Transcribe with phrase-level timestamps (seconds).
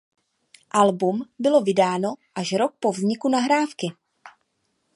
[0.71, 3.87] Album bylo vydáno až rok po vzniku nahrávky.